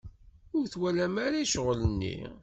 [0.55, 2.17] Ur twalem ara i ccɣel-nni.